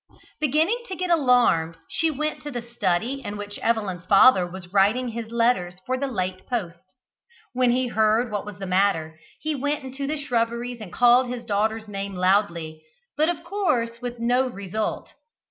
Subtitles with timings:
[0.39, 5.09] Beginning to get alarmed, she went to the study in which Evelyn's father was writing
[5.09, 6.95] his letters for the late post.
[7.53, 11.45] When he heard what was the matter, he went into the shrubberies and called his
[11.45, 12.81] daughter's name loudly,
[13.15, 15.13] but of course with no result.